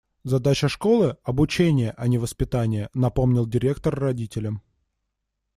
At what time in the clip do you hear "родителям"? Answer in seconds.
3.93-4.63